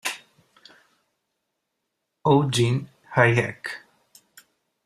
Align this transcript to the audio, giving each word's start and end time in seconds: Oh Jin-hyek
Oh 2.25 2.49
Jin-hyek 2.49 3.63